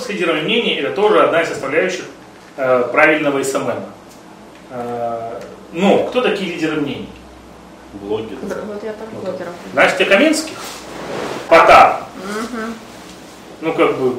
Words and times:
с 0.00 0.08
лидерами 0.08 0.42
мнений 0.42 0.74
это 0.74 0.94
тоже 0.94 1.22
одна 1.22 1.42
из 1.42 1.48
составляющих 1.48 2.04
э, 2.56 2.88
правильного 2.92 3.42
СММ. 3.42 3.84
Э, 4.70 5.40
но 5.72 6.04
кто 6.04 6.20
такие 6.20 6.54
лидеры 6.54 6.80
мнений? 6.80 7.08
Блогеры. 7.92 8.38
Вот 8.42 8.82
я 8.84 8.92
там 8.92 9.08
блогеров. 9.20 9.54
Настя 9.74 10.04
Каменских? 10.04 10.54
Потап? 11.48 12.04
Ну, 13.60 13.74
как 13.74 13.98
бы, 13.98 14.16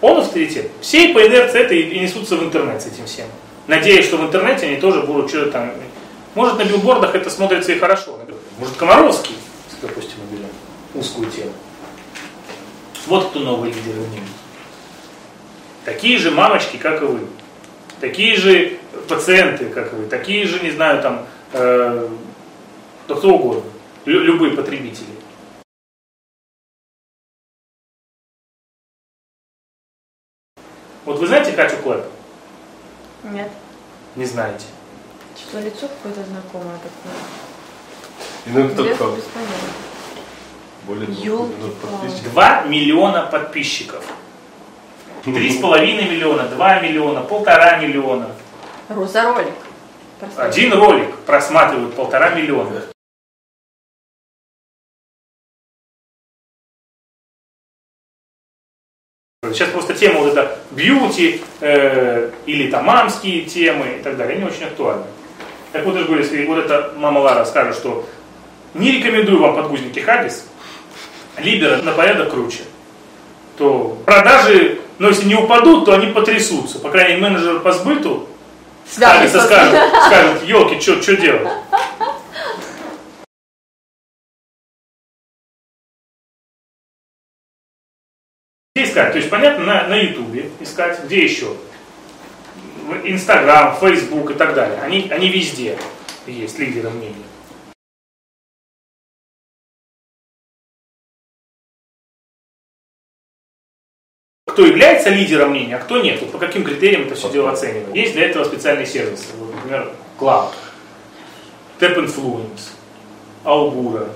он 0.00 0.20
авторитет. 0.20 0.70
Все 0.80 1.14
по 1.14 1.24
инерции 1.24 1.60
это 1.60 1.74
и 1.74 2.00
несутся 2.00 2.36
в 2.36 2.42
интернет 2.42 2.82
с 2.82 2.86
этим 2.86 3.06
всем. 3.06 3.26
Надеюсь, 3.66 4.06
что 4.06 4.16
в 4.16 4.22
интернете 4.22 4.66
они 4.66 4.76
тоже 4.76 5.02
будут 5.02 5.30
что-то 5.30 5.52
там... 5.52 5.72
Может, 6.34 6.58
на 6.58 6.64
билбордах 6.64 7.14
это 7.14 7.30
смотрится 7.30 7.72
и 7.72 7.78
хорошо. 7.78 8.18
Может, 8.58 8.76
Комаровский, 8.76 9.36
допустим, 9.80 10.16
мы 10.30 10.36
берем 10.36 10.50
узкую 10.94 11.30
тему. 11.30 11.52
Вот 13.06 13.30
кто 13.30 13.40
новый 13.40 13.70
лидер 13.70 13.94
мнений. 13.94 14.26
Такие 15.84 16.18
же 16.18 16.30
мамочки, 16.30 16.76
как 16.76 17.02
и 17.02 17.04
вы. 17.04 17.20
Такие 18.00 18.36
же 18.36 18.78
пациенты, 19.08 19.66
как 19.70 19.92
и 19.92 19.96
вы. 19.96 20.06
Такие 20.06 20.46
же, 20.46 20.60
не 20.60 20.70
знаю, 20.70 21.02
там, 21.02 21.26
э, 21.52 22.08
да 23.08 23.14
кто 23.14 23.34
угодно. 23.34 23.70
Лю- 24.06 24.20
любые 24.22 24.56
потребители. 24.56 25.06
Вот 31.04 31.18
вы 31.18 31.26
знаете 31.26 31.52
Катю 31.52 31.76
Клэп? 31.82 32.04
Нет. 33.24 33.50
Не 34.16 34.24
знаете. 34.24 34.66
Что 35.36 35.60
лицо 35.60 35.88
какое-то 35.88 36.24
знакомое 36.24 36.78
такое. 36.78 37.12
Ну, 38.46 38.68
кто 38.70 38.84
Без, 38.84 38.96
кто? 38.96 39.16
без 39.16 39.24
понятия. 39.24 39.54
Более 40.86 41.06
двух 41.06 41.24
Ёлки-палки. 41.24 41.64
миллионов 41.64 41.80
подписчиков. 41.80 42.32
2 42.32 42.62
миллиона 42.64 43.26
подписчиков. 43.26 44.04
Три 45.24 45.50
с 45.50 45.58
половиной 45.58 46.04
миллиона, 46.04 46.44
2 46.44 46.80
миллиона, 46.80 47.22
полтора 47.22 47.78
миллиона. 47.78 48.28
Роза-ролик. 48.90 49.54
Один 50.36 50.74
ролик 50.74 51.16
просматривают 51.20 51.94
полтора 51.94 52.30
миллиона. 52.30 52.82
Сейчас 59.50 59.70
просто 59.70 59.94
тема 59.94 60.20
вот 60.20 60.32
эта 60.32 60.58
бьюти 60.72 61.40
э, 61.60 62.30
или 62.44 62.70
там 62.70 62.84
мамские 62.84 63.42
темы 63.42 63.98
и 63.98 64.02
так 64.02 64.16
далее, 64.16 64.36
они 64.36 64.44
очень 64.44 64.64
актуальны. 64.64 65.04
Так 65.72 65.84
вот, 65.84 65.94
я 65.94 66.00
же 66.00 66.06
говорю, 66.06 66.22
если 66.22 66.44
вот 66.44 66.58
эта 66.58 66.92
мама 66.96 67.20
Лара 67.20 67.44
скажет, 67.44 67.76
что 67.76 68.06
не 68.74 68.90
рекомендую 68.90 69.40
вам 69.40 69.54
подгузники 69.54 70.00
Хагис, 70.00 70.48
Либера 71.38 71.82
на 71.82 71.92
порядок 71.92 72.30
круче, 72.30 72.62
то 73.56 73.98
продажи, 74.04 74.80
ну 74.98 75.08
если 75.08 75.26
не 75.26 75.34
упадут, 75.34 75.84
то 75.84 75.94
они 75.94 76.12
потрясутся. 76.12 76.78
По 76.78 76.90
крайней 76.90 77.20
мере, 77.20 77.30
менеджер 77.30 77.60
по 77.60 77.72
сбыту 77.72 78.28
Связывается. 78.86 79.44
скажет, 79.44 79.80
скажет, 80.06 80.42
елки, 80.46 80.80
что 80.80 81.16
делать? 81.16 81.48
Где 88.74 88.84
искать? 88.84 89.12
То 89.12 89.18
есть, 89.18 89.30
понятно, 89.30 89.64
на, 89.64 89.88
на 89.88 89.94
Ютубе 89.94 90.50
искать, 90.60 91.04
где 91.04 91.24
еще? 91.24 91.56
Инстаграм, 93.04 93.76
Фейсбук 93.76 94.32
и 94.32 94.34
так 94.34 94.54
далее. 94.54 94.80
Они, 94.82 95.08
они 95.10 95.28
везде 95.28 95.78
есть, 96.26 96.58
лидеры 96.58 96.90
мнений. 96.90 97.24
Кто 104.54 104.64
является 104.64 105.10
лидером 105.10 105.50
мнения, 105.50 105.74
а 105.74 105.80
кто 105.80 106.00
нет? 106.00 106.20
Вот 106.20 106.30
по 106.30 106.38
каким 106.38 106.62
критериям 106.62 107.06
это 107.06 107.16
все 107.16 107.28
дело 107.28 107.50
оценивают? 107.50 107.92
Есть 107.92 108.12
для 108.12 108.26
этого 108.26 108.44
специальные 108.44 108.86
сервисы. 108.86 109.24
Вот, 109.36 109.52
например, 109.52 109.90
Cloud, 110.16 110.52
Tap 111.80 111.96
Influence, 111.96 112.70
Augura, 113.42 114.10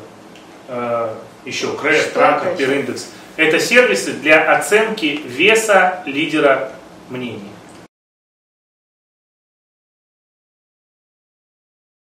э, 0.69 1.15
еще 1.45 1.67
Crash, 1.67 2.15
Tracker? 2.15 2.57
Peer 2.57 2.87
Index. 2.87 3.07
Это 3.37 3.59
сервисы 3.59 4.13
для 4.13 4.57
оценки 4.57 5.21
веса 5.27 6.05
лидера 6.07 6.71
мнений. 7.09 7.51